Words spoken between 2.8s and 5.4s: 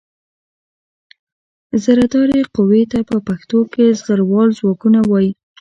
ته په پښتو کې زغروال ځواکونه وايي.